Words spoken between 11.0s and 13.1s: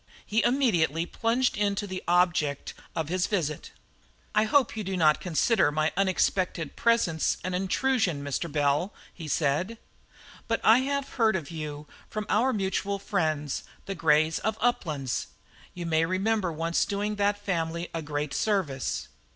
heard of you from our mutual